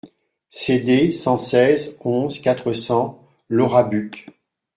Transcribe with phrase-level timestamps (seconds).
[0.49, 4.25] CD cent seize, onze, quatre cents Laurabuc